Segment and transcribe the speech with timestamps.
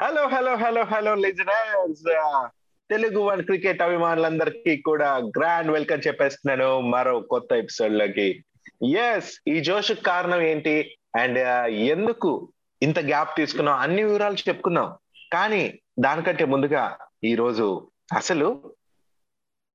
[0.00, 2.02] Hello hello hello hello listeners
[2.90, 8.44] Telugu one cricket అభిమానులందరికీ కూడా grand welcome చెప్పేస్తున్నాను మరో కొత్త ఎపిసోడ్లోకి.
[8.82, 10.98] ఎస్ ఈ జోష్ కారణం ఏంటి?
[11.20, 14.96] అండ్ uh, ఎందుకు ఇంత గ్యాప్ తీసుకున్నాం అన్ని వివరాలు చెప్పుకున్నాం.
[15.32, 18.74] కానీ దానికంటే ముందుగా ఈ రోజు అసలు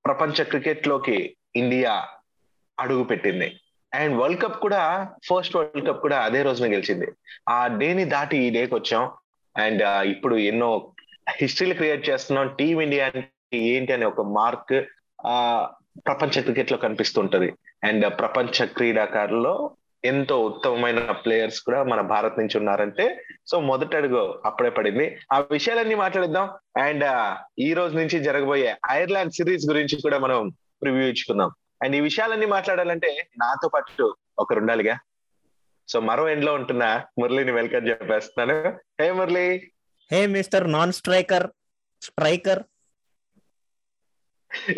[0.05, 2.07] ప్రపంచ క్రికెట్లోకి ఇండియా
[2.79, 3.59] అడుగు పెట్టింది.
[3.93, 7.11] అండ్ వరల్డ్ కప్ కూడా ఫస్ట్ వరల్డ్ కప్ కూడా అదే రోజున గెలిచింది.
[7.49, 9.11] ఆ డేని దాటి ఈ డేకి వచ్చాం.
[9.57, 10.91] అండ్ ఇప్పుడు ఎన్నో
[11.29, 12.47] హిస్టరీలు క్రియేట్ చేస్తున్నాం.
[12.47, 14.85] టీమిండియా ఇండియా ఏంటి అనే ఒక మార్క్
[15.25, 15.69] ఆ
[16.07, 17.53] ప్రపంచ క్రికెట్లో కనిపిస్తుంటది.
[17.83, 19.71] అండ్ ప్రపంచ క్రీడాకారుల్లో
[20.05, 25.17] ఎంతో ఉత్తమమైన ప్లేయర్స్ కూడా మన భారత్ నుంచి ఉన్నారంటే సో మొదటి అడుగు అప్పుడే పడింది.
[25.33, 26.49] ఆ విషయాలన్నీ మాట్లాడిద్దాం.
[26.77, 30.49] అండ్ ఈ రోజు నుంచి జరగబోయే ఐర్లాండ్ సిరీస్ గురించి కూడా మనం
[30.81, 31.51] ప్రివ్యూ ఇచ్చుకుందాం.
[31.83, 34.99] అండ్ ఈ విషయాలన్నీ మాట్లాడాలంటే నాతో పాటు ఒకరు ఉండాలిగా?
[35.91, 38.79] సో మరో ఎండ్లో ఉంటున్న మురళిని వెల్కమ్ చెప్పేస్తున్నాను.
[39.01, 39.71] Hey Murali.
[40.11, 41.47] Hey mister non striker
[42.01, 42.63] striker.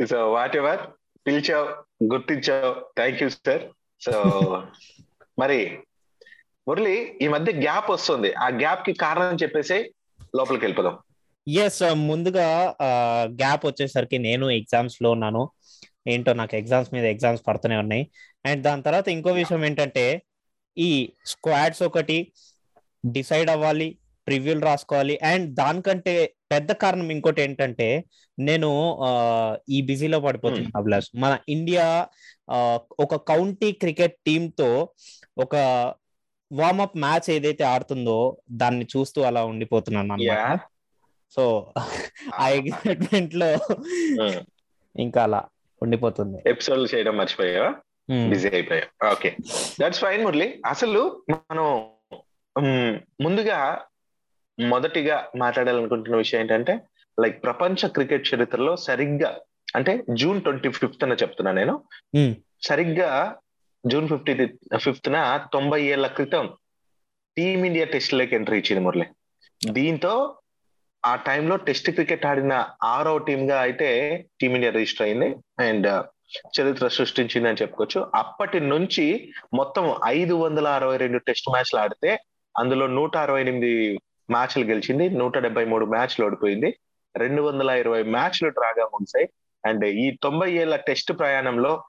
[0.10, 0.80] So whatever?
[1.28, 1.66] పిలిచావు
[2.14, 2.74] గుర్తించావు.
[2.98, 3.62] Thank you sir.
[4.02, 4.12] సో
[5.40, 5.80] మరి
[6.68, 8.34] మురళి ఈ మధ్య గ్యాప్ వస్తుంది.
[8.34, 9.94] ఆ గ్యాప్కి కారణం చెప్పేసి
[10.36, 10.98] లోపలికి వెళ్ళిపోదాం.
[11.48, 12.76] ఎస్ ముందుగా
[13.24, 15.50] గ్యాప్ వచ్చేసరికి నేను ఎగ్జామ్స్లో ఉన్నాను.
[16.08, 18.12] ఏంటో నాకు ఎగ్జామ్స్ మీద ఎగ్జామ్స్ పడుతూనే ఉన్నాయి.
[18.46, 20.24] అండ్ దాని తర్వాత ఇంకో విషయం ఏంటంటే
[20.78, 22.18] ఈ స్క్వాడ్స్ ఒకటి
[23.06, 25.18] డిసైడ్ అవ్వాలి ప్రివ్యూలు రాసుకోవాలి.
[25.20, 28.04] అండ్ దానికంటే పెద్ద కారణం ఇంకోటి ఏంటంటే
[28.40, 28.70] నేను
[29.70, 31.10] ఈ బిజీలో పడిపోతున్నా అభిలాష్.
[31.16, 32.08] మన ఇండియా
[33.00, 34.70] ఒక కౌంటీ క్రికెట్ టీమ్తో
[35.38, 35.56] ఒక
[36.52, 38.18] వార్మప్ మ్యాచ్ ఏదైతే ఆడుతుందో
[38.52, 40.58] దాన్ని చూస్తూ అలా ఉండిపోతున్నాను
[41.32, 41.74] సో
[42.36, 43.50] ఆ ఎగ్జైట్మెంట్లో
[44.96, 45.42] ఇంకా అలా
[45.82, 46.38] ఉండిపోతుంది.
[46.50, 47.72] ఎపిసోడ్ చేయడం మర్చిపోయావా?
[48.10, 48.86] బిజీ అయిపోయా.
[49.12, 49.30] ఓకే
[49.82, 51.02] దట్స్ ఫైన్ మురళి అసలు
[51.32, 51.68] మనం
[53.22, 53.60] ముందుగా
[54.58, 56.74] మొదటిగా మాట్లాడాలనుకుంటున్న విషయం ఏంటంటే
[57.18, 59.32] లైక్ ప్రపంచ క్రికెట్ చరిత్రలో సరిగ్గా
[59.76, 61.76] అంటే జూన్ ట్వంటీ ఫిఫ్త్ అని చెప్తున్నా నేను.
[62.62, 63.10] సరిగ్గా
[63.84, 64.34] జూన్ ఫిఫ్టీ
[64.78, 65.18] ఫిఫ్త్ న
[65.54, 66.46] తొంభై ఏళ్ళ క్రితం
[67.38, 69.08] టీమిండియా టెస్ట్లోకి ఎంట్రీ ఇచ్చింది మురళి.
[69.62, 70.14] దీంతో
[71.04, 72.54] ఆ టైంలో టెస్ట్ క్రికెట్ ఆడిన
[72.84, 73.90] ఆరో టీమ్గా అయితే
[74.42, 75.30] టీమిండియా రిజిస్టర్ అయింది.
[75.68, 75.88] అండ్
[76.62, 78.12] చరిత్ర సృష్టించింది అని చెప్పుకోవచ్చు.
[78.16, 82.20] అప్పటి నుంచి మొత్తం ఐదు వందల అరవై రెండు టెస్ట్ మ్యాచ్లు ఆడితే
[82.58, 86.80] అందులో నూట అరవై ఎనిమిది మ్యాచ్లు గెలిచింది నూట డెబ్బై మూడు మ్యాచ్లు ఓడిపోయింది.
[87.18, 89.30] రెండు వందల ఇరవై మ్యాచ్లు డ్రాగా ముగిసాయి
[89.66, 91.84] అండ్ ఈ తొంభై ఏళ్ళ టెస్ట్ ప్రయాణంలో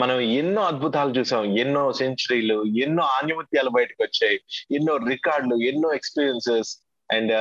[0.00, 1.58] మనం ఎన్నో అద్భుతాలు చూసాం.
[1.58, 4.40] ఎన్నో సెంచరీలు ఎన్నో ఆన్యమత్యాలు బయటకు వచ్చాయి.
[4.72, 6.78] ఎన్నో రికార్డులు ఎన్నో ఎక్స్పీరియన్సెస్
[7.12, 7.32] అండ్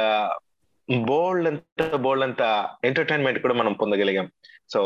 [1.05, 4.31] బోల్డ్ అంత బోల్డ్ అంత ఎంటర్టైన్మెంట్ కూడా మనం పొందగలిగాం.
[4.69, 4.81] సో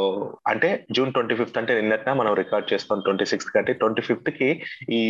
[0.48, 5.04] అంటే జూన్ ట్వంటీ ఫిఫ్త్ అంటే నిన్నట్న మనం రికార్డ్ చేస్తాం ట్వంటీ సిక్స్త్ కంటే ట్వంటీ ఫిఫ్త్కి ఈ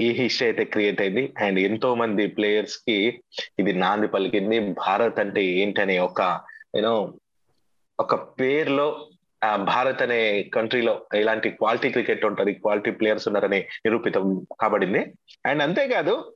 [0.00, 1.34] ఈ హిస్టరీ అయితే క్రియేట్ అయింది.
[1.38, 3.22] అండ్ ఎంతో మంది ప్లేయర్స్కి
[3.58, 4.58] ఇది నాంది పలికింది.
[4.60, 6.40] భారత్ అంటే ఏంటనే ఒక
[6.76, 7.14] యూనో
[8.00, 9.06] ఒక పేరులో
[9.64, 12.54] భారత్ అనే కంట్రీలో ఇలాంటి క్వాలిటీ క్రికెట్ ఉంటుంది.
[12.54, 15.14] క్వాలిటీ ప్లేయర్స్ ఉన్నారని నిరూపితం కాబడింది.
[15.46, 16.34] అండ్ అంతేకాదు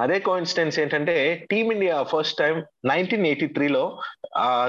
[0.00, 4.00] అదే కోఇన్సిడెన్స్ ఏంటంటే team India first time nineteen eighty త్రీలో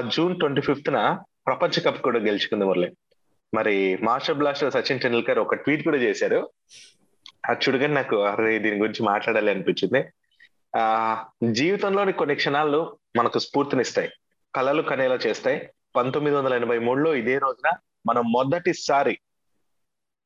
[0.08, 2.92] జూన్ ట్వంటీ ఫిఫ్త్ న ప్రపంచ కప్ కూడా గెలుచుకుంది మురళి.
[3.54, 6.50] మరి మాస్టర్ బ్లాస్టర్ సచిన్ టెండూల్కర్ ఒక ట్వీట్ కూడా చేశారు.
[7.48, 10.04] అది చూడగానే నాకు అరే దీని గురించి మాట్లాడాలి అనిపించింది.
[10.78, 14.10] ఆ జీవితంలోని కొన్ని క్షణాలు మనకు స్ఫూర్తినిస్తాయి.
[14.54, 15.68] కళలు కనేలా చేస్తాయి.
[15.96, 17.70] పంతొమ్మిది వందల ఎనభై మూడులో ఇదే రోజున
[18.06, 19.18] మనం మొదటిసారి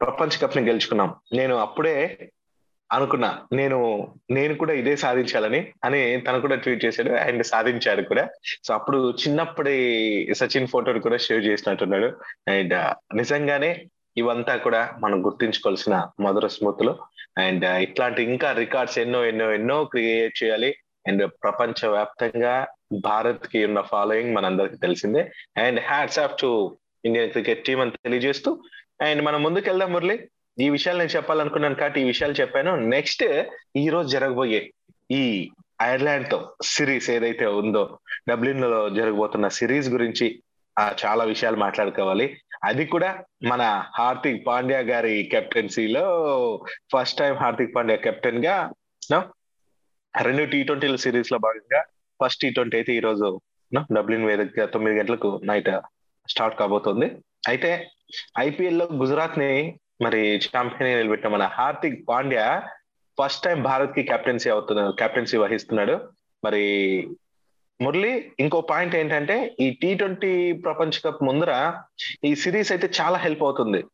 [0.00, 1.15] ప్రపంచ కప్ని గెలుచుకున్నాం.
[1.33, 1.95] నేను అప్పుడే
[2.93, 3.39] అనుకున్నా.
[3.53, 7.11] నేను నేను కూడా ఇదే సాధించాలని అని తను కూడా ట్వీట్ చేశాడు.
[7.11, 8.29] అండ్ సాధించాడు కూడా.
[8.65, 12.07] సో అప్పుడు చిన్నప్పటి సచిన్ ఫోటోని కూడా షేర్ చేసినట్టున్నాడు.
[12.51, 13.87] అండ్ నిజంగానే
[14.17, 16.99] ఇవంతా కూడా మనం గుర్తించుకోవాల్సిన మధుర స్మృతులు.
[17.39, 20.75] అండ్ ఇట్లాంటి ఇంకా రికార్డ్స్ ఎన్నో ఎన్నో ఎన్నో క్రియేట్ చేయాలి.
[21.09, 25.31] అండ్ ప్రపంచ వ్యాప్తంగా భారత్కి ఉన్న ఫాలోయింగ్ మనందరికి తెలిసిందే.
[25.57, 28.63] And hats off to Indian cricket team అని తెలియజేస్తూ.
[29.03, 30.29] అండ్ మనం ముందుకు వెళ్దాం మురళి.
[30.65, 32.72] ఈ విషయాలు నేను చెప్పాలనుకున్నాను కాబట్టి ఈ విషయాలు చెప్పాను.
[32.94, 33.25] నెక్స్ట్
[33.83, 34.61] ఈ రోజు జరగబోయే
[35.11, 35.22] ఈ
[35.83, 37.83] ఐర్లాండ్తో సిరీస్ ఏదైతే ఉందో
[38.28, 40.27] డబ్లిన్లో జరగబోతున్న సిరీస్ గురించి
[41.03, 42.27] చాలా విషయాలు మాట్లాడుకోవాలి.
[42.65, 43.10] అది కూడా
[43.51, 43.63] మన
[43.98, 46.04] హార్దిక్ పాండ్యా గారి కెప్టెన్సీలో
[46.92, 48.57] ఫస్ట్ టైం హార్దిక్ పాండ్యా కెప్టెన్గా
[50.15, 51.81] రెండు టీ ట్వంటీల సిరీస్లో భాగంగా
[52.21, 53.28] ఫస్ట్ టీ ట్వంటీ అయితే ఈ రోజు
[53.97, 55.69] డబ్లిన్ వేదికగా తొమ్మిది గంటలకు నైట్
[56.28, 57.07] స్టార్ట్ కాబోతుంది.
[57.48, 57.71] అయితే
[58.39, 59.51] ఐపీఎల్లో గుజరాత్ని
[60.03, 62.63] మరి ఛాంపియన్ నిలబెట్టిన మన హార్దిక్ పాండ్యా
[63.21, 66.09] ఫస్ట్ టైం భారత్కి కెప్టెన్సీ అవుతున్నాడు కెప్టెన్సీ వహిస్తున్నాడు.
[66.45, 66.65] మరి
[67.81, 71.75] మురళి ఇంకో పాయింట్ ఏంటంటే ఈ టీ ట్వంటీ ప్రపంచ కప్ ముందర
[72.25, 73.84] ఈ సిరీస్ అయితే చాలా హెల్ప్ అవుతుంది.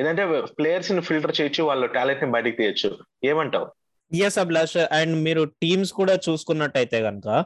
[0.00, 2.98] ఏంటంటే ప్లేయర్స్ని ఫిల్టర్ చేయొచ్చు వాళ్ళ టాలెంట్ని బయటికి తీయచ్చు.
[3.24, 3.66] ఏమంటావు?
[4.14, 4.76] ఎస్ అభిలాష్.
[4.76, 7.44] అండ్ మీరు టీమ్స్ కూడా చూసుకున్నట్టయితే కనుక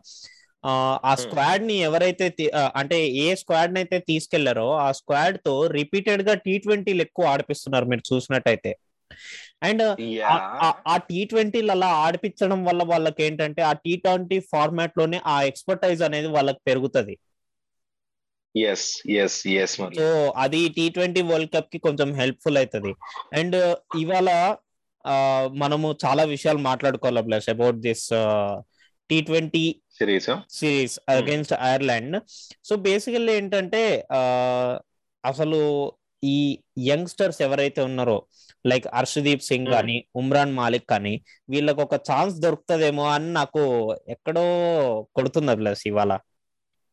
[1.08, 2.26] ఆ స్క్వాడ్ని ఎవరైతే
[2.80, 8.72] అంటే ఏ స్క్వాడ్ని అయితే తీసుకెళ్ళారో ఆ స్క్వాడ్తో రిపీటెడ్గా టీ ట్వంటీలు ఎక్కువ ఆడిపిస్తున్నారు మీరు చూసినట్టయితే.
[9.68, 9.82] అండ్
[10.92, 16.28] ఆ టీ ట్వంటీలు అలా ఆడిపించడం వల్ల వాళ్ళకి ఏంటంటే ఆ టీ ట్వంటీ ఫార్మాట్లోనే ఆ ఎక్స్పర్టైజ్ అనేది
[16.36, 17.14] వాళ్ళకి పెరుగుతుంది.
[19.98, 20.06] సో
[20.44, 22.92] అది టీ ట్వంటీ వరల్డ్ కప్కి కొంచెం హెల్ప్ఫుల్ అవుతుంది
[23.40, 23.56] అండ్
[24.02, 24.28] ఇవాళ
[25.62, 28.06] మనము చాలా విషయాలు మాట్లాడుకోవాలి plus about this
[29.10, 29.64] T twenty
[29.98, 30.30] series.
[30.58, 32.16] Series against Ireland.
[32.64, 33.82] So basically ఏంటంటే
[35.24, 35.60] అసలు
[36.22, 36.38] ఈ
[36.84, 38.18] యంగ్స్టర్స్ ఎవరైతే ఉన్నారో
[38.64, 41.14] లైక్ హర్షదీప్ సింగ్ కానీ ఉమ్రాన్ మాలిక్ కానీ
[41.50, 43.62] వీళ్ళకి ఒక ఛాన్స్ దొరుకుతుందేమో అని నాకు
[44.08, 44.44] ఎక్కడో
[45.16, 46.12] కొడుతుంది ప్లస్ ఇవాళ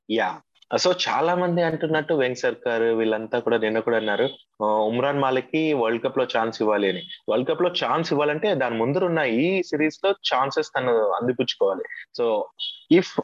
[0.10, 0.30] యా
[0.78, 4.30] సో చాలా మంది అంటున్నట్టు వెంక్ సర్కార్ వీళ్ళంతా కూడా నిన్న కూడా అన్నారు.
[4.64, 7.04] ఉమ్రాన్ మాలిక్కి వరల్డ్ కప్లో ఛాన్స్ ఇవ్వాలి అని.
[7.30, 11.84] వరల్డ్ కప్లో ఛాన్స్ ఇవ్వాలంటే దాని ముందరున్న ఈ సిరీస్లో ఛాన్సెస్ తను అందిపుచ్చుకోవాలి.
[12.18, 12.48] So
[12.92, 13.22] if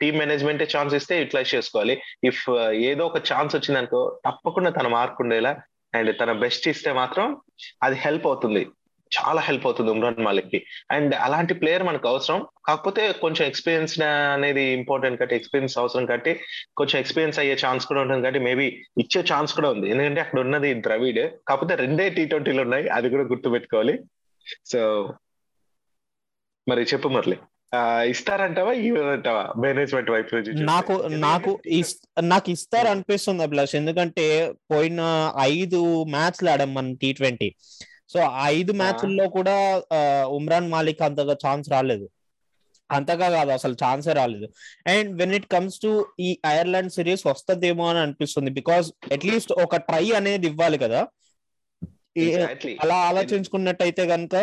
[0.00, 2.02] team management chance ఇస్తే యూటిలైజ్ చేసుకోవాలి.
[2.24, 5.56] ఇఫ్ ఏదో ఒక ఛాన్స్ వచ్చిందనుకో తప్పకుండా తన మార్క్ ఉండేలా
[5.94, 7.40] అండ్ తన బెస్ట్ ఇస్తే మాత్రం
[7.82, 8.66] అది హెల్ప్ అవుతుంది.
[9.16, 10.60] చాలా హెల్ప్ అవుతుంది ఉమ్రాన్ మాలిక్కి
[10.90, 12.38] అండ్ అలాంటి ప్లేయర్ మనకు అవసరం.
[12.66, 16.34] కాకపోతే కొంచెం ఎక్స్పీరియన్స్ అనేది ఇంపార్టెంట్ కాబట్టి ఎక్స్పీరియన్స్ అవసరం కాబట్టి
[16.76, 18.66] కొంచెం ఎక్స్పీరియన్స్ అయ్యే ఛాన్స్ కూడా ఉంటుంది కాబట్టి మేబీ
[18.98, 19.86] ఇచ్చే ఛాన్స్ కూడా ఉంది.
[19.90, 21.22] ఎందుకంటే అక్కడ ఉన్నది ద్రవిడ్.
[21.48, 22.88] కాకపోతే రెండే టీ ట్వంటీలు ఉన్నాయి.
[22.88, 23.96] అది కూడా గుర్తు పెట్టుకోవాలి
[24.72, 24.80] సో
[26.68, 27.38] మరి చెప్పు మురళి.
[28.10, 29.42] ఇస్తారంటావా ఇవ్వదంటావా?
[29.62, 30.36] మేనేజ్మెంట్ వైపు
[30.70, 31.50] నాకు నాకు
[32.20, 33.74] నాకు ఇస్తారు అనిపిస్తుంది అభిలాష్.
[33.74, 34.26] ఎందుకంటే
[34.70, 35.00] పోయిన
[35.40, 35.80] ఐదు
[36.14, 37.48] మ్యాచ్లు ఆడాం మనం టీ ట్వంటీ
[38.08, 39.56] సో ఆ ఐదు మ్యాచ్ల్లో కూడా
[40.36, 42.06] ఉమ్రాన్ మాలిక్ అంతగా ఛాన్స్ రాలేదు.
[42.90, 44.46] అంతగా కాదు అసలు ఛాన్సే రాలేదు.
[44.86, 45.90] And when it comes to
[46.20, 48.50] ఈ ఐర్లాండ్ సిరీస్ వస్తుందేమో అని అనిపిస్తుంది.
[48.50, 51.02] బికాస్ అట్లీస్ట్ ఒక ట్రై అనేది ఇవ్వాలి కదా.
[52.82, 54.36] అలా ఆలోచించుకున్నట్టయితే కనుక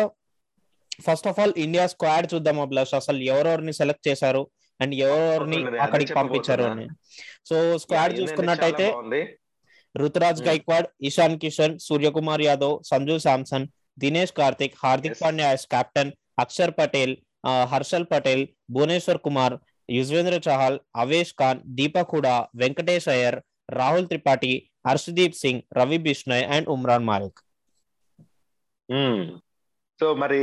[1.06, 4.42] first of all India squad చూద్దాం అభిలాష్ అసలు ఎవరెవరిని సెలెక్ట్ చేశారు?
[4.80, 6.86] అండ్ ఎవరెవరిని అక్కడికి పంపించారు అని.
[7.48, 8.86] సో స్క్వాడ్ చూసుకున్నట్టయితే
[10.02, 13.66] Ruturaj Gaikwad Ishan Kishan Suryakumar Yadav Sanju Samson
[13.98, 16.12] Dinesh Karthik Hardik Pandya as captain
[16.44, 17.14] Axar Patel
[17.72, 18.44] Harshal Patel
[18.74, 19.54] Bhuvneshwar Kumar
[19.88, 23.38] Yuzvendra Chahal Avesh Khan Deepak Hooda Venkatesh Iyer
[23.78, 24.54] Rahul Tripathi
[24.88, 27.40] Harshdeep Singh Ravi Bishnoi and Umran Malik.
[30.00, 30.40] So మరి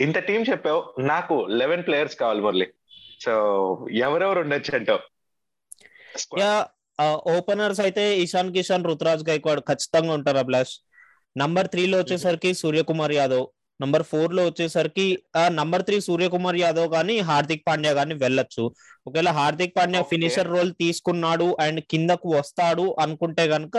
[0.00, 0.80] ఇంత team చెప్పావు.
[1.10, 2.68] నాకు eleven players కావాలి Murali.
[3.24, 3.32] So
[4.06, 5.02] ఎవరెవరు ఉండొచ్చు అంటావు?
[7.36, 10.74] Openers అయితే ఇషాన్ కిషాన్ రుతురాజ్ గైక్వాడ్ ఖచ్చితంగా ఉంటారు అభిలాష్
[11.36, 13.44] నంబర్ త్రీ లో వచ్చేసరికి సూర్యకుమార్ యాదవ్.
[13.80, 15.04] నంబర్ ఫోర్లో వచ్చేసరికి
[15.58, 18.64] నంబర్ త్రీ సూర్యకుమార్ యాదవ్ కానీ హార్దిక్ పాండ్యా కానీ వెళ్ళొచ్చు.
[19.06, 23.78] ఒకవేళ హార్దిక్ పాండ్యా ఫినిషర్ రోల్ తీసుకున్నాడు అండ్ కిందకు వస్తాడు అనుకుంటే గనక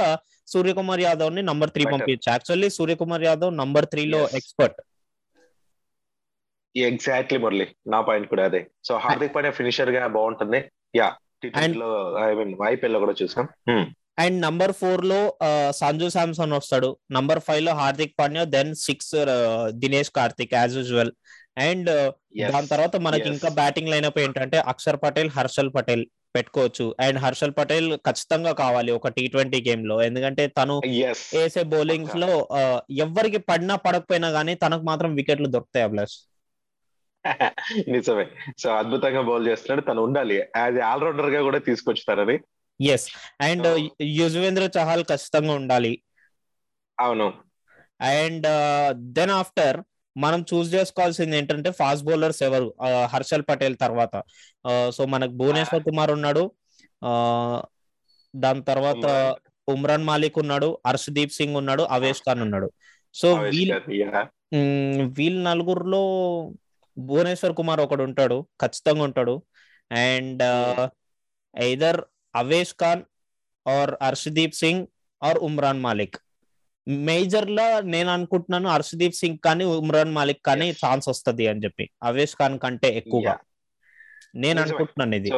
[0.54, 4.82] సూర్యకుమార్ యాదవ్ని నంబర్ త్రీ పంపించచ్చు actually Suryakumar Yadav number three లో ఎక్స్పర్ట్
[6.76, 7.66] ఎగ్జాక్ట్లీ మురళి.
[7.94, 8.62] నా పాయింట్ కూడా అదే.
[8.88, 10.60] సో హార్దిక్ పాండ్యా ఫినిషర్గా బాగుంటుంది.
[11.00, 11.10] యా
[11.82, 11.90] లో
[12.26, 13.46] ఐ మీన్ ఐపీఎల్లో కూడా చూసాం.
[14.20, 15.20] అండ్ నంబర్ ఫోర్లో
[15.72, 16.90] సంజు శాంసన్ వస్తాడు.
[17.12, 19.14] నంబర్ ఫైవ్లో Hardik Pandya then six
[19.84, 21.12] Dinesh Karthik as usual.
[21.58, 21.90] And
[22.52, 26.04] దాని తర్వాత మనకి ఇంకా బ్యాటింగ్ లైనప్ ఏంటంటే అక్షర్ పటేల్ హర్షల్ పటేల్
[26.36, 26.86] పెట్టుకోవచ్చు.
[27.00, 30.76] అండ్ హర్షల్ పటేల్ ఖచ్చితంగా కావాలి ఒక టీ ట్వంటీ గేమ్లో ఎందుకంటే తను
[31.36, 32.30] వేసే బౌలింగ్స్లో
[33.06, 36.16] ఎవరికి పడినా పడకపోయినా గానీ తనకు మాత్రం వికెట్లు దొరుకుతాయి అభిలాష్.
[37.88, 38.28] నిజమే.
[38.58, 39.82] సో అద్భుతంగా బౌల్ చేస్తున్నాడు.
[39.82, 40.44] తను ఉండాలి.
[40.58, 42.40] యాజ్ ఆల్రౌండర్గా కూడా తీసుకొచ్చుతారని.
[42.82, 43.10] ఎస్
[43.42, 46.02] అండ్ యుజ్వేంద్ర చహల్ ఖచ్చితంగా ఉండాలి.
[47.00, 47.34] అవును.
[48.02, 48.48] అండ్
[48.92, 49.84] దెన్ ఆఫ్టర్
[50.18, 52.74] మనం చూస్ చేసుకోవాల్సింది ఏంటంటే ఫాస్ట్ బౌలర్స్ ఎవరు?
[53.06, 54.24] హర్షల్ పటేల్ తర్వాత.
[54.90, 56.52] సో మనకు భువనేశ్వర్ కుమార్ ఉన్నాడు.
[58.36, 59.36] దాని తర్వాత
[59.70, 60.04] ఉమ్రాన్.
[60.04, 60.78] మాలిక్ ఉన్నాడు.
[60.88, 61.84] హర్షదీప్ సింగ్ ఉన్నాడు.
[61.84, 62.72] అవేష్ ఖాన్ ఉన్నాడు.
[63.14, 63.82] సో వీళ్ళు
[65.08, 66.02] వీళ్ళ నలుగురులో
[66.98, 69.36] భువనేశ్వర్ కుమార్ ఒకడు ఉంటాడు ఖచ్చితంగా ఉంటాడు.
[69.92, 70.44] And
[71.60, 72.02] either
[72.36, 73.04] Avesh Khan
[73.68, 74.84] or Harshdeep Singh
[75.24, 76.18] or Umran Malik
[76.88, 81.90] major లా నేను అనుకుంటున్నాను హర్షదీప్ సింగ్ కానీ ఉమ్రాన్ మాలిక్ కానీ ఛాన్స్ వస్తుంది అని చెప్పి.
[82.04, 83.36] అవేష్ ఖాన్ కంటే ఎక్కువగా
[84.36, 85.32] నేను అనుకుంటున్నాను ఇది.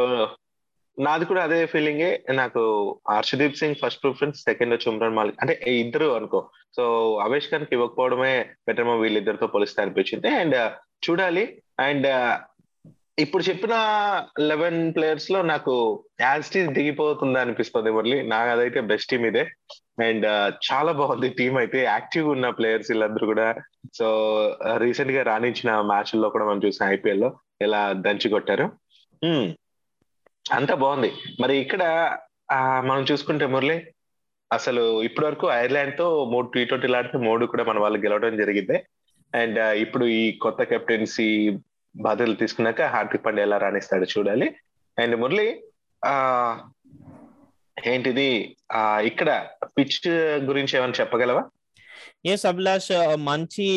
[0.98, 2.62] నాది కూడా అదే ఫీలింగే నాకు
[3.16, 6.50] Arshdeep Singh first preference second వచ్చి ఉమ్రాన్ మాలిక్ అంటే ఇద్దరు అనుకో.
[6.76, 6.84] సో
[7.18, 10.28] అవేష్ ఖాన్కి ఇవ్వకపోవడమే బెటర్ వీళ్ళిద్దరితో పోలిస్తే అనిపించింది.
[10.28, 10.56] అండ్
[11.10, 11.62] చూడాలి.
[11.80, 12.40] అండ్
[13.20, 13.74] ఇప్పుడు చెప్పిన
[14.40, 18.24] లెవెన్ ప్లేయర్స్లో నాకు యాజ్టీస్ దిగిపోతుందా అనిపిస్తుంది మురళి.
[18.24, 19.52] నాకు అదైతే బెస్ట్ టీమ్ ఇదే.
[20.04, 20.26] అండ్
[20.74, 21.84] చాలా బాగుంది టీం అయితే.
[21.84, 23.56] యాక్టివ్ ఉన్న ప్లేయర్స్ వీళ్ళందరూ కూడా.
[23.94, 24.08] సో
[24.78, 28.72] రీసెంట్గా రాణించిన మ్యాచ్లో కూడా మనం చూసిన ఐపీఎల్లో ఎలా దంచి కొట్టారు.
[30.54, 31.14] అంతా బాగుంది.
[31.42, 32.12] మరి ఇక్కడ
[32.80, 33.88] మనం చూసుకుంటే మురళి
[34.54, 38.84] అసలు ఇప్పటి వరకు ఐర్లాండ్తో మూడు టీ ట్వంటీలు ఆడితే మూడు కూడా మన వాళ్ళు గెలవడం జరిగింది.
[39.40, 41.28] అండ్ ఇప్పుడు ఈ కొత్త కెప్టెన్సీ
[41.96, 44.48] బాధ్యతలు తీసుకున్నాక హార్దిక్ పాండ్యా ఎలా రాణిస్తాడు చూడాలి.
[44.98, 45.48] అండ్ మురళి
[47.78, 48.30] ఏంటిది?
[49.10, 49.30] ఇక్కడ
[49.78, 49.98] పిచ్
[50.50, 51.44] గురించి ఏమైనా చెప్పగలవా?
[52.34, 52.92] ఎస్ అభిలాష్
[53.30, 53.68] మంచి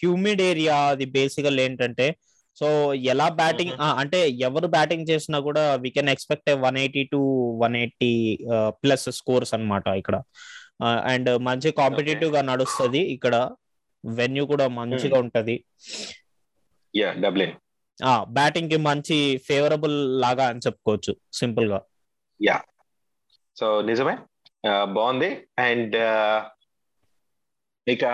[0.00, 2.06] హ్యూమిడ్ ఏరియా అది బేసికల్ ఏంటంటే
[2.60, 2.68] సో
[3.12, 7.20] ఎలా బ్యాటింగ్ అంటే ఎవరు బ్యాటింగ్ చేసినా కూడా we can expect one eighty to
[7.62, 8.12] one eighty
[8.82, 10.16] plus scores అనమాట ఇక్కడ.
[11.12, 13.34] అండ్ మంచి కాంపిటేటివ్గా నడుస్తుంది ఇక్కడ.
[14.04, 15.64] వెన్యూ కూడా మంచిగా ఉంటది.
[16.96, 17.52] యా డబ్లిన్
[18.28, 19.16] బ్యాటింగ్కి మంచి
[19.48, 21.80] ఫేవరబుల్ లాగా అని చెప్పుకోవచ్చు సింపుల్గా.
[22.42, 22.62] యా
[23.56, 24.16] సో నిజమే.
[24.84, 25.46] బాగుంది.
[25.58, 25.96] అండ్
[27.88, 28.04] ఇక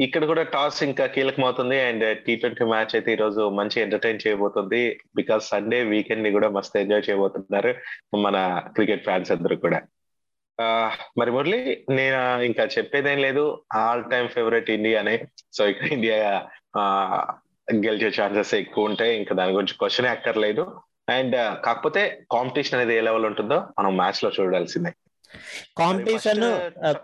[0.00, 1.80] ఇక్కడ కూడా టాస్ ఇంకా కీలకం అవుతుంది.
[1.80, 5.00] అండ్ టీ ట్వంటీ మ్యాచ్ అయితే ఈరోజు మంచి ఎంటర్టైన్ చేయబోతుంది.
[5.16, 7.74] బికాస్ సండే వీకెండ్ని కూడా మస్తు ఎంజాయ్ చేయబోతున్నారు
[8.16, 9.80] మన క్రికెట్ ఫ్యాన్స్ అందరూ కూడా.
[11.18, 11.58] మరి మురళి
[11.90, 13.44] నేను ఇంకా చెప్పేదేం లేదు.
[13.74, 15.16] ఆల్ టైమ్ ఫేవరెట్ ఇండియానే.
[15.52, 16.48] సో ఇక్కడ ఇండియా
[17.74, 19.16] గెలిచే ఛాన్సెస్ ఎక్కువ ఉంటాయి.
[19.18, 20.64] ఇంకా దాని గురించి క్వశ్చన్ అక్కర్లేదు.
[21.08, 22.02] అండ్ కాకపోతే
[22.32, 24.92] కాంపిటీషన్ అనేది ఏ లెవెల్ ఉంటుందో మనం మ్యాచ్లో చూడాల్సిందే.
[25.78, 26.44] కాంపిటీషన్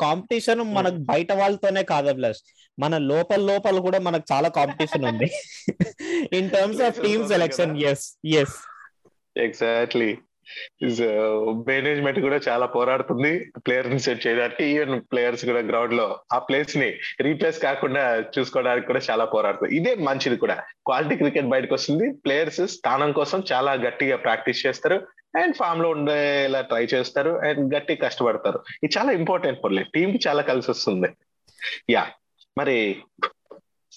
[0.01, 2.41] కాంపిటీషన్ మనకు బయట వాళ్ళతోనే కాదు ప్లస్
[2.79, 5.29] మన లోపల లోపల కూడా మనకు చాలా కాంపిటీషన్ ఉంది.
[6.33, 8.57] In terms of team selection yes yes
[9.37, 10.11] exactly
[11.69, 14.65] management uh, కూడా చాలా పోరాడుతుంది ప్లేయర్ని సెట్ చేయడానికి.
[14.65, 19.77] ఈవెన్ ప్లేయర్స్ కూడా గ్రౌండ్లో ఆ ప్లేస్ని రీప్లేస్ కాకుండా చూసుకోవడానికి కూడా చాలా పోరాడుతుంది.
[19.77, 20.57] ఇదే మంచిది కూడా.
[20.87, 22.13] క్వాలిటీ క్రికెట్ బయటకు వస్తుంది.
[22.13, 24.99] ప్లేయర్స్ స్థానం కోసం చాలా గట్టిగా ప్రాక్టీస్ చేస్తారు.
[25.37, 27.31] అండ్ ఫామ్లో ఉండేలా ట్రై చేస్తారు.
[27.31, 28.61] అండ్ గట్టి కష్టపడతారు.
[28.85, 31.09] ఇది చాలా ఇంపార్టెంట్ పర్లే టీమ్కి చాలా కలిసి వస్తుంది.
[31.91, 32.07] యా
[32.59, 33.03] మరి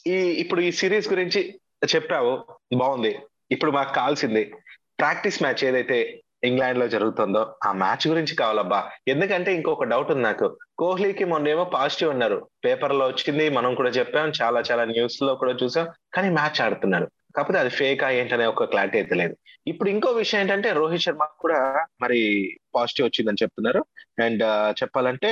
[0.08, 1.60] ఈ ఇప్పుడు ఈ సిరీస్ గురించి
[1.96, 2.46] చెప్పావు.
[2.76, 3.20] బాగుంది.
[3.52, 4.54] ఇప్పుడు మాకు కావాల్సింది.
[5.00, 8.92] ప్రాక్టీస్ మ్యాచ్ ఏదైతే ఇంగ్లాండ్లో జరుగుతుందో ఆ మ్యాచ్ గురించి కావాలబ్బా.
[9.08, 10.58] ఎందుకంటే ఇంకొక డౌట్ ఉంది నాకు.
[10.78, 16.30] కోహ్లీకి మొన్నేమో పాజిటివ్ ఉన్నారు పేపర్లో వచ్చింది మనం కూడా చెప్పాం చాలా చాలా న్యూస్లో కూడా చూసాం కానీ
[16.30, 19.38] మ్యాచ్ ఆడుతున్నాడు కాకపోతే అది ఫేక్ ఏంటనే ఒక క్లారిటీ అయితే లేదు.
[19.68, 23.86] ఇప్పుడు ఇంకో విషయం ఏంటంటే రోహిత్ శర్మ కూడా మరి పాజిటివ్ వచ్చిందని చెప్తున్నారు.
[24.24, 24.44] అండ్
[24.84, 25.32] చెప్పాలంటే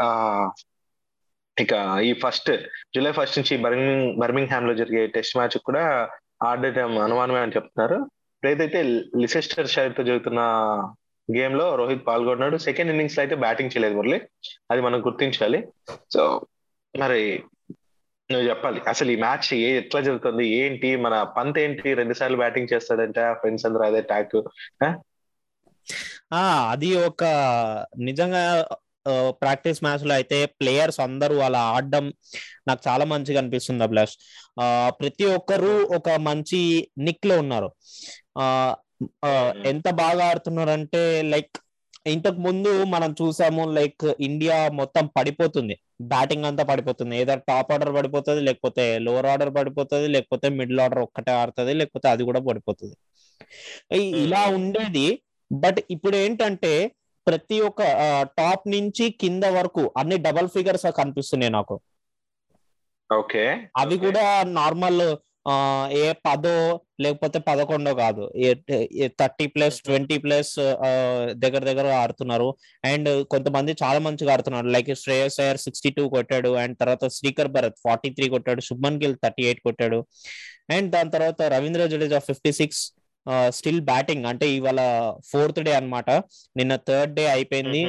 [0.00, 0.50] ఆ
[1.60, 2.50] ఇక ఈ ఫస్ట్
[2.96, 6.10] జూలై ఫస్ట్ నుంచి బర్మింగ్ బర్మింగ్ హ్యామ్లో జరిగే టెస్ట్ మ్యాచ్ కూడా
[6.42, 8.10] ఆడటం అనుమానమే అని చెప్తున్నారు.
[8.44, 8.82] ఇప్పుడైతే
[9.20, 10.40] లిసెస్టర్ షైర్తో జరుగుతున్న
[11.36, 12.56] గేమ్లో రోహిత్ పాల్గొన్నాడు.
[12.56, 14.20] సెకండ్ ఇన్నింగ్స్లో అయితే బ్యాటింగ్ చేయలేదు మురళి.
[14.70, 15.68] అది మనం గుర్తించాలి.
[16.14, 16.46] సో
[16.98, 17.42] మరి
[18.32, 18.80] నువ్వు చెప్పాలి.
[18.88, 20.48] అసలు ఈ మ్యాచ్ ఏ ఎట్లా జరుగుతుంది?
[20.48, 20.96] ఏంటి?
[20.96, 21.94] మన పంత్ ఏంటి?
[21.94, 23.14] రెండు సార్లు బ్యాటింగ్ చేస్తాడంట.
[23.14, 24.42] ఫ్రెండ్స్ అందరూ అదే టాక్.
[26.70, 27.24] అది ఒక
[27.98, 28.68] నిజంగా
[29.42, 32.06] ప్రాక్టీస్ మ్యాచ్లో అయితే ప్లేయర్స్ అందరూ అలా ఆడడం
[32.68, 34.14] నాకు చాలా మంచిగా అనిపిస్తుంది అభిలాష్.
[35.00, 36.60] ప్రతి ఒక్కరు ఒక మంచి
[37.08, 37.70] నిక్లో ఉన్నారు.
[38.42, 38.44] ఆ
[39.72, 41.02] ఎంత బాగా ఆడుతున్నారు అంటే
[41.32, 41.58] లైక్
[42.06, 45.74] ఇంతకు ముందు మనం చూసాము లైక్ ఇండియా మొత్తం పడిపోతుంది.
[46.12, 47.14] బ్యాటింగ్ అంతా పడిపోతుంది.
[47.22, 52.22] ఏదో టాప్ ఆర్డర్ పడిపోతుంది లేకపోతే లోవర్ ఆర్డర్ పడిపోతుంది లేకపోతే మిడిల్ ఆర్డర్ ఒక్కటే ఆడుతుంది లేకపోతే అది
[52.28, 52.94] కూడా పడిపోతుంది.
[54.24, 55.06] ఇలా ఉండేది.
[55.50, 56.72] బట్ ఇప్పుడు ఏంటంటే
[57.26, 57.82] ప్రతి ఒక్క
[58.38, 61.80] టాప్ నుంచి కింద వరకు అన్ని డబల్ ఫిగర్స్ కనిపిస్తున్నాయి నాకు.
[63.12, 63.44] ఓకే.
[63.76, 65.16] అవి కూడా నార్మల్
[65.92, 68.32] ఏ పదో లేకపోతే పదకొండో కాదు.
[69.20, 70.54] థర్టీ ప్లస్ ట్వంటీ ప్లస్
[71.30, 72.56] దగ్గర దగ్గర ఆడుతున్నారు.
[72.84, 74.66] అండ్ కొంతమంది చాలా మంచిగా ఆడుతున్నారు.
[74.66, 76.48] Like Shreyas Iyer sixty two కొట్టాడు.
[76.48, 78.60] అండ్ తర్వాత శ్రీకర్ భరత్ ఫార్టీ త్రీ కొట్టాడు.
[78.60, 80.06] శుభ్మన్ గిల్ థర్టీ ఎయిట్ కొట్టాడు.
[80.70, 82.82] అండ్ దాని తర్వాత Ravindra Jadeja fifty six
[83.48, 84.80] still batting అంటే ఇవాళ
[85.26, 86.10] ఫోర్త్ డే అనమాట
[86.56, 87.82] నిన్న థర్డ్ డే అయిపోయింది.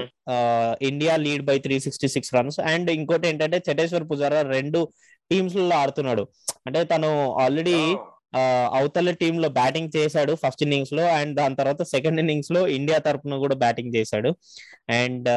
[0.90, 4.82] India lead by three sixty six runs and ఇంకోటి ఏంటంటే చటేశ్వర్ పుజారా రెండు
[5.32, 6.24] టీమ్స్లో ఆడుతున్నాడు.
[6.68, 7.78] అంటే తను ఆల్రెడీ
[8.80, 11.04] అవతల టీమ్లో బ్యాటింగ్ చేశాడు ఫస్ట్ ఇన్నింగ్స్లో.
[11.20, 14.30] అండ్ దాని తర్వాత సెకండ్ ఇన్నింగ్స్లో ఇండియా తరఫున కూడా బ్యాటింగ్ చేశాడు.
[14.90, 15.30] అండ్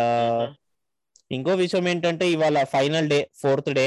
[1.30, 3.86] ఇంకో విషయం ఏంటంటే ఇవాళ ఫైనల్ డే ఫోర్త్ డే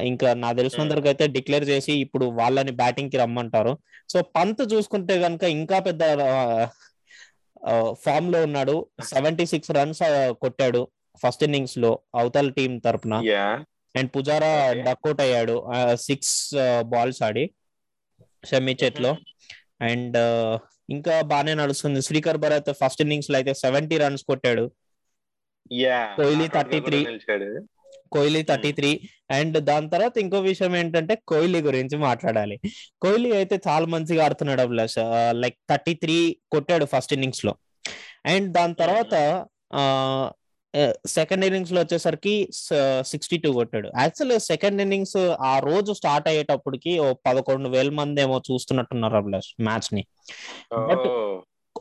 [0.00, 3.72] ఇంకా నాకు తెలిసినంతవరకు అయితే డిక్లేర్ చేసి ఇప్పుడు వాళ్ళని బ్యాటింగ్కి రమ్మంటారు.
[4.08, 6.02] సో పంత్ చూసుకుంటే కనుక ఇంకా పెద్ద
[8.04, 8.76] ఫామ్లో ఉన్నాడు.
[9.04, 10.02] సెవెంటీ సిక్స్ రన్స్
[10.42, 10.82] కొట్టాడు
[11.22, 13.14] ఫస్ట్ ఇన్నింగ్స్లో అవతల టీం తరపున.
[13.96, 14.52] అండ్ పుజారా
[14.86, 15.56] డక్అవుట్ అయ్యాడు.
[16.06, 16.36] సిక్స్
[16.92, 17.44] బాల్స్ ఆడి
[18.50, 19.12] షమ్మి చేతిలో
[19.82, 20.18] అండ్
[20.90, 22.02] ఇంకా బాగానే నడుస్తుంది.
[22.02, 24.64] శ్రీకర్ భరత్ ఫస్ట్ ఇన్నింగ్స్లో అయితే సెవెంటీ రన్స్ కొట్టాడు.
[26.16, 27.00] Kohli thirty three.
[28.12, 28.90] Kohli thirty three
[29.38, 32.56] and దాని తర్వాత ఇంకో విషయం ఏంటంటే కోహ్లీ గురించి మాట్లాడాలి.
[33.02, 34.98] కోహ్లీ అయితే చాలా మంచిగా ఆడుతున్నాడు ప్లస్
[35.42, 36.18] లైక్ థర్టీ త్రీ
[36.52, 37.54] కొట్టాడు ఫస్ట్ ఇన్నింగ్స్లో.
[38.26, 39.14] అండ్ దాని తర్వాత
[41.14, 42.32] సెకండ్ ఇన్నింగ్స్లో వచ్చేసరికి
[43.04, 43.88] సిక్స్టీ టూ కొట్టాడు.
[44.02, 45.16] యాక్చువల్ సెకండ్ ఇన్నింగ్స్
[45.52, 50.02] ఆ రోజు స్టార్ట్ అయ్యేటప్పటికి ఓ పదకొండు వేల మంది ఏమో చూస్తున్నట్టున్నారు అభిలాష్ మ్యాచ్ని.
[50.90, 51.08] బట్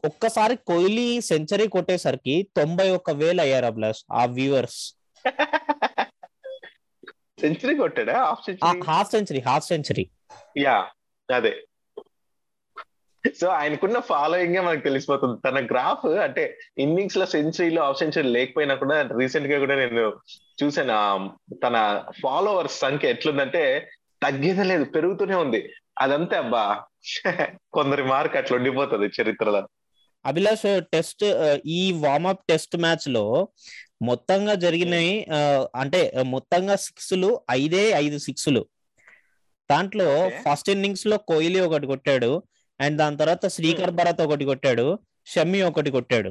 [0.09, 4.81] ఒక్కసారి కోహ్లీ సెంచరీ కొట్టేసరికి తొంభై ఒక్క వేలు అయ్యారు అభిలాష్ ఆ viewers
[7.39, 8.23] century కొట్టాడా?
[8.23, 8.81] Half century?
[8.87, 10.09] Half century half century.
[10.57, 10.87] Yeah
[11.35, 11.65] అదే.
[13.41, 15.41] సో ఆయనకున్న ఫాలోయింగ్ మనకు తెలిసిపోతుంది.
[15.45, 20.17] తన గ్రాఫ్ అంటే ఇన్నింగ్స్లో సెంచరీలో హాఫ్ సెంచరీ లేకపోయినా కూడా రీసెంట్గా కూడా నేను
[20.63, 23.91] చూసాను తన ఫాలోవర్స్ సంఖ్య ఎట్లుందంటే
[24.23, 25.73] తగ్గేదే లేదు పెరుగుతూనే ఉంది.
[25.99, 26.83] అదంతే అబ్బా.
[27.73, 29.67] కొందరి మార్క్ అట్లా ఉండిపోతుంది చరిత్రలో.
[30.25, 31.23] అభిలాష్ టెస్ట్
[31.65, 33.47] ఈ వార్మప్ టెస్ట్ మ్యాచ్లో
[34.01, 35.25] మొత్తంగా జరిగినవి
[35.75, 38.65] అంటే మొత్తంగా సిక్స్లు ఐదే ఐదు సిక్స్లు.
[39.71, 40.29] దాంట్లో.
[40.29, 42.43] ఫస్ట్ ఇన్నింగ్స్లో కోహ్లీ ఒకటి కొట్టాడు
[42.81, 46.29] అండ్ దాని తర్వాత శ్రీకర్ భరత్ ఒకటి కొట్టాడు షమ్మి ఒకటి కొట్టాడు.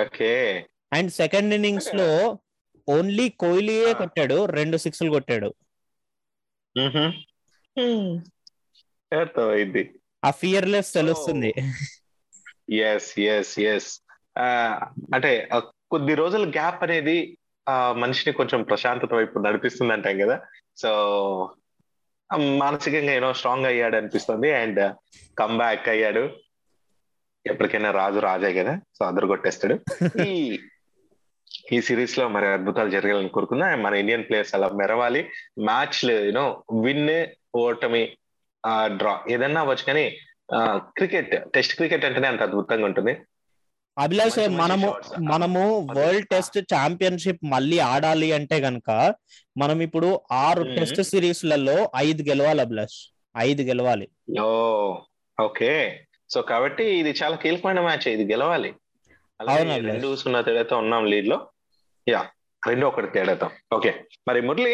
[0.00, 0.66] ఓకే.
[0.92, 2.38] అండ్ సెకండ్ ఇన్నింగ్స్లో
[2.88, 3.92] ఓన్లీ కోహ్లీయే.
[3.94, 5.54] కొట్టాడు రెండు సిక్స్లు కొట్టాడు.
[10.24, 11.54] ఆ ఫియర్లెస్ తెలుస్తుంది.
[12.74, 14.00] ఎస్ ఎస్ ఎస్
[15.14, 15.48] అంటే
[15.90, 20.40] కొద్ది రోజుల గ్యాప్ అనేది ఆ మనిషిని కొంచెం ప్రశాంతత వైపు నడిపిస్తుంది అంటాం కదా.
[20.76, 20.90] సో
[22.36, 24.94] మానసికంగా ఏదో స్ట్రాంగ్ అయ్యాడు అనిపిస్తుంది అండ్
[25.38, 26.30] కమ్ బ్యాక్ అయ్యాడు.
[27.46, 29.76] ఎప్పటికైనా రాజు రాజే కదా సో అందరు కొట్టేస్తాడు.
[30.28, 30.58] ఈ
[31.72, 35.30] ఈ సిరీస్లో మరి అద్భుతాలు జరగాలని కోరుకున్నా మన ఇండియన్ ప్లేయర్స్ అలా మెరవాలి.
[35.64, 38.16] మ్యాచ్ యూనో విన్ ఓటమి
[38.86, 40.18] డ్రా ఏదన్నా అవ్వచ్చు కానీ
[40.78, 43.14] క్రికెట్ టెస్ట్ క్రికెట్ అంటేనే అంత అద్భుతంగా ఉంటుంది.
[43.98, 44.88] అభిలాష్ మనము.
[45.20, 45.62] మనము
[45.96, 49.14] వరల్డ్ టెస్ట్ ఛాంపియన్షిప్ మళ్ళీ ఆడాలి అంటే గనక
[49.58, 50.62] మనం ఇప్పుడు ఆరు.
[50.62, 52.98] టెస్ట్ సిరీస్లలో ఐదు గెలవాలి అభిలాష్.
[53.36, 54.08] ఐదు గెలవాలి.
[55.40, 55.72] ఓకే.
[56.30, 58.74] సో కాబట్టి ఇది చాలా కీలకమైన మ్యాచ్ ఇది గెలవాలి.
[59.80, 61.38] రెండు సున్నా తేడాతో ఉన్నాం లీడ్లో.
[62.08, 62.26] యా
[62.66, 63.50] రెండు ఒకటి తేడాతో.
[63.72, 63.90] ఓకే.
[64.28, 64.72] మరి మురళి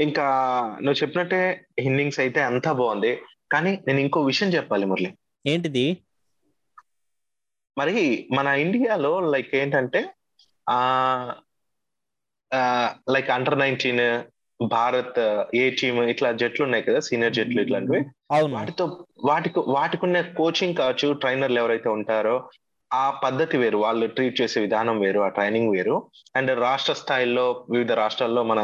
[0.00, 0.24] ఇంకా
[0.82, 3.12] నువ్వు చెప్పినట్టే ఇన్నింగ్స్ అయితే అంతా బాగుంది.
[3.52, 5.10] కానీ నేను ఇంకో విషయం చెప్పాలి మురళి.
[5.46, 5.86] ఏంటిది?
[7.78, 10.00] మరి మన ఇండియాలో లైక్ ఏంటంటే
[10.68, 10.78] ఆ
[13.10, 14.04] like under nineteen
[14.60, 15.18] Bharat
[15.56, 18.00] A team ఇట్లా జట్లు ఉన్నాయి కదా సీనియర్ జట్లు ఇట్లాంటివి.
[18.52, 18.84] వాటితో
[19.24, 22.36] వాటికి వాటికున్న కోచింగ్ కావచ్చు ట్రైనర్లు ఎవరైతే ఉంటారో
[22.92, 23.78] ఆ పద్ధతి వేరు.
[23.78, 25.96] వాళ్ళు ట్రీట్ చేసే విధానం వేరు ఆ ట్రైనింగ్ వేరు.
[26.36, 28.60] అండ్ రాష్ట్ర స్థాయిలో వివిధ రాష్ట్రాల్లో మన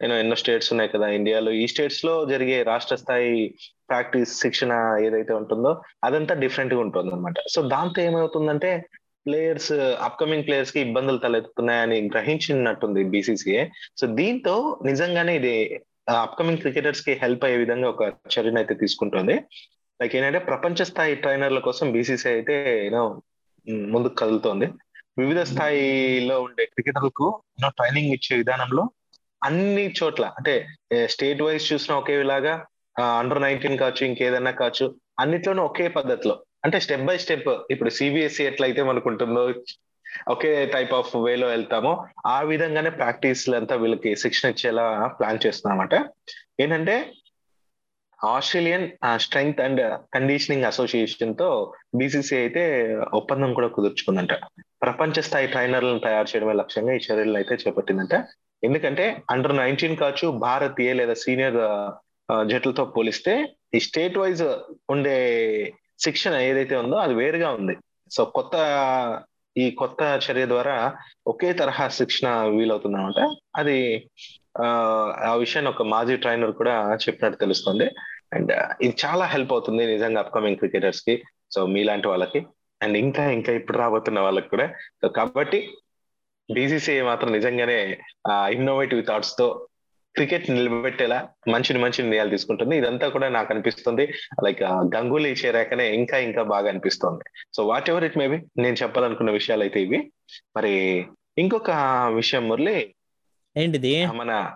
[0.00, 1.50] నేను ఎన్నో స్టేట్స్ ఉన్నాయి కదా ఇండియాలో.
[1.52, 3.54] ఈ స్టేట్స్లో జరిగే రాష్ట్ర స్థాయి
[3.88, 4.72] ప్రాక్టీస్ శిక్షణ
[5.06, 5.72] ఏదైతే ఉంటుందో
[6.04, 8.70] అదంతా డిఫరెంట్గా ఉంటుంది అనమాట సో దాంతో ఏమవుతుందంటే
[9.26, 13.62] ప్లేయర్స్ అప్కమింగ్ ప్లేయర్స్కి ఇబ్బందులు తలెత్తుతున్నాయని గ్రహించినట్టుంది బీసీసీఏ
[14.00, 14.54] సో దీంతో
[14.86, 15.54] నిజంగానే ఇది
[16.22, 18.02] అప్కమింగ్ క్రికెటర్స్కి హెల్ప్ అయ్యే విధంగా ఒక
[18.34, 19.34] చర్యను అయితే తీసుకుంటుంది.
[20.00, 23.02] లైక్ ఏంటంటే ప్రపంచ స్థాయి ట్రైనర్ల కోసం బీసీసీ అయితే యూనో
[23.94, 24.66] ముందుకు కదులుతోంది.
[25.18, 27.26] వివిధ స్థాయిలో ఉండే క్రికెటర్లకు
[27.78, 28.84] ట్రైనింగ్ ఇచ్చే విధానంలో
[29.42, 30.54] అన్ని చోట్ల అంటే
[31.06, 32.54] స్టేట్ వైజ్ చూసిన ఒకేలాగా
[33.02, 36.44] అండర్ నైన్టీన్ కావచ్చు ఇంకేదన్నా కావచ్చు అన్నిట్లోనూ ఒకే పద్ధతిలో.
[36.64, 39.54] అంటే స్టెప్ బై స్టెప్ ఇప్పుడు సిబిఎస్ఈ ఎట్లయితే మనకు ఉంటుందో
[40.28, 45.94] ఒకే టైప్ ఆఫ్ వేలో వెళ్తామో ఆ విధంగానే ప్రాక్టీస్ అంతా వీళ్ళకి శిక్షణ ఇచ్చేలా ప్లాన్ చేస్తున్నామట
[46.60, 47.12] ఏంటంటే
[48.24, 54.34] ఆస్ట్రేలియన్ స్ట్రెంగ్త్ అండ్ కండిషనింగ్ అసోసియేషన్తో బీసీసీ అయితే ఒప్పందం కూడా కుదుర్చుకుందంట.
[54.82, 58.14] ప్రపంచ స్థాయి ట్రైనర్లను తయారు చేయడమే లక్ష్యంగా ఈ చర్యలను అయితే చేపట్టిందంట.
[58.64, 61.58] ఎందుకంటే అండర్ నైన్టీన్ కావచ్చు భారత్ ఏ లేదా సీనియర్
[62.50, 63.34] జట్లతో పోలిస్తే
[63.76, 64.42] ఈ స్టేట్ వైజ్
[64.94, 65.16] ఉండే
[66.04, 67.74] శిక్షణ ఏదైతే ఉందో అది వేరుగా ఉంది.
[68.10, 68.54] సో కొత్త
[69.56, 70.74] ఈ కొత్త చర్య ద్వారా
[71.30, 73.20] ఒకే తరహా శిక్షణ వీలవుతుంది అనమాట
[73.60, 73.78] అది
[75.30, 77.86] ఆ విషయాన్ని ఒక మాజీ ట్రైనర్ కూడా చెప్పినట్టు తెలుస్తుంది.
[78.36, 78.52] అండ్
[78.84, 81.14] ఇది చాలా హెల్ప్ అవుతుంది నిజంగా అప్కమింగ్ క్రికెటర్స్కి
[81.54, 82.40] సో మీలాంటి వాళ్ళకి.
[82.80, 84.66] అండ్ ఇంకా ఇంకా ఇప్పుడు రాబోతున్న వాళ్ళకి కూడా.
[85.00, 85.60] సో కాబట్టి
[86.48, 87.78] బీసీసీఐ మాత్రం నిజంగానే
[88.56, 89.46] ఇన్నోవేటివ్ థాట్స్తో
[90.14, 92.76] క్రికెట్ నిలబెట్టేలా మంచి మంచి నిర్ణయాలు తీసుకుంటుంది.
[92.76, 94.12] ఇదంతా కూడా నాకు అనిపిస్తుంది.
[94.44, 97.24] లైక్ గంగూలీ చేరాకనే ఇంకా ఇంకా బాగా అనిపిస్తుంది.
[97.56, 100.12] So what ever it maybe నేను చెప్పాలనుకున్న విషయాలు అయితే ఇవి.
[100.56, 101.06] మరి
[101.38, 101.70] ఇంకొక
[102.14, 102.94] విషయం మురళి.
[103.56, 104.06] ఏంటిది?
[104.06, 104.54] మన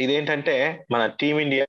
[0.00, 1.66] ఇదేంటంటే మన టీమిండియా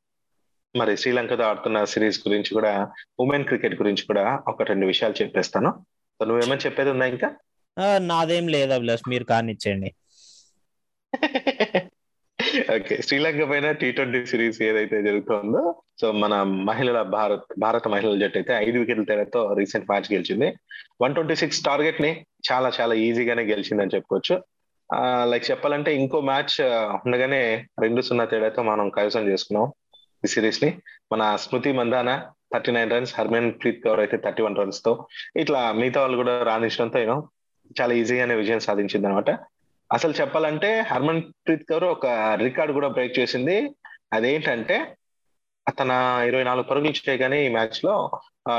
[0.76, 5.86] మరి శ్రీలంకతో ఆడుతున్న సిరీస్ గురించి కూడా ఉమెన్ క్రికెట్ గురించి కూడా ఒక రెండు విషయాలు చెప్పేస్తాను.
[6.20, 7.32] సో నువ్వేమైనా చెప్పేది ఉందా ఇంకా?
[7.98, 9.94] నాదేం లేదు అభిలాష్ మీరు కానిచ్చేయండి.
[12.72, 15.62] ఓకే శ్రీలంక పైన టీ ట్వంటీ సిరీస్ ఏదైతే జరుగుతుందో
[16.02, 16.34] సో మన
[16.70, 20.48] మహిళల భారత్ భారత మహిళల జట్టు అయితే ఐదు వికెట్ల తేడాతో రీసెంట్ మ్యాచ్ గెలిచింది.
[21.02, 22.12] వన్ ట్వంటీ సిక్స్ టార్గెట్ని
[22.50, 24.36] చాలా చాలా ఈజీగానే గెలిచిందని చెప్పుకోవచ్చు
[25.26, 26.56] లైక్ చెప్పాలంటే ఇంకో మ్యాచ్
[27.06, 27.42] ఉండగానే
[27.82, 29.68] రెండు సున్నా తేడాతో మనం కైవసం చేసుకున్నాం
[30.24, 30.70] ఈ సిరీస్ని
[31.12, 32.10] మన Smriti Mandhana
[32.54, 33.14] thirty nine runs
[33.62, 34.92] Harmanpreet Kaur అయితే థర్టీ వన్ రన్స్తో
[35.36, 37.18] ఇట్లా మిగతా వాళ్ళు కూడా రాణించడంతో యూనో
[37.80, 39.32] చాలా ఈజీగానే విజయం సాధించింది అనమాట
[39.92, 43.70] అసలు చెప్పాలంటే హర్మన్ ప్రీత్ కౌర్ ఒక రికార్డ్ కూడా బ్రేక్ చేసింది.
[44.14, 44.96] అదేంటంటే
[45.80, 45.92] తన
[46.28, 48.12] ఇరవై నాలుగు పరుగులు చేయగానే ఈ మ్యాచ్లో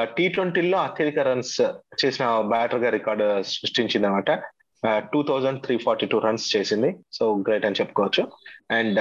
[0.03, 1.61] టీ ట్వంటీలో అత్యధిక రన్స్
[2.05, 4.31] చేసిన బ్యాటర్గా రికార్డు సృష్టించింది అనమాట
[5.13, 6.97] two thousand three forty two runs చేసింది.
[7.13, 8.33] సో గ్రేట్ అని చెప్పుకోవచ్చు.
[8.71, 9.01] అండ్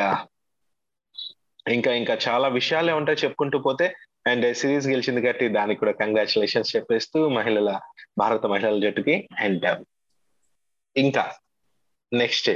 [1.70, 3.94] ఇంకా ఇంకా చాలా విషయాలే ఉంటాయి చెప్పుకుంటూ పోతే.
[4.28, 7.80] అండ్ సిరీస్ గెలిచింది కాబట్టి దానికి కూడా కంగ్రాచులేషన్స్ చెప్పేస్తూ మహిళల
[8.18, 9.30] భారత మహిళల జట్టుకి.
[9.40, 9.86] అండ్
[10.98, 11.32] ఇంకా
[12.14, 12.50] నెక్స్ట్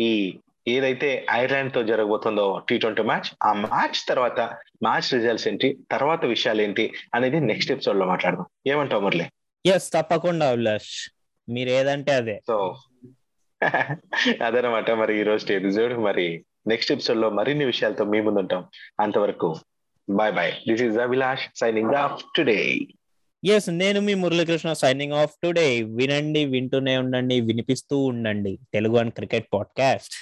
[0.00, 4.40] ఈ ఏదైతే ఐర్లాండ్తో జరగబోతుందో టీ ట్వంటీ మ్యాచ్ ఆ మ్యాచ్ తర్వాత
[4.82, 8.46] మ్యాచ్ రిజల్ట్స్ ఏంటి తర్వాత విషయాలు ఏంటి అనేది నెక్స్ట్ ఎపిసోడ్లో మాట్లాడదాం.
[8.66, 9.26] ఏమంటావు మురళి?
[9.66, 11.10] ఎస్ తప్పకుండా అభిలాష్.
[11.48, 12.40] మీరు ఏదంటే అదే.
[12.46, 12.76] సో
[14.46, 15.98] అదనమాట మరి ఈ రోజు ఎపిసోడ్.
[15.98, 18.66] మరి నెక్స్ట్ ఎపిసోడ్లో మరిన్ని విషయాలతో మీ ముందుంటాం.
[19.00, 19.56] అంతవరకు
[20.10, 22.78] bye bye this is Abhilash signing off today
[23.44, 28.58] yes నేను మీ మురళీకృష్ణ సైనింగ్ ఆఫ్ టుడే వినండి వింటూనే ఉండండి వినిపిస్తూ ఉండండి.
[28.72, 30.12] Telugu and cricket podcast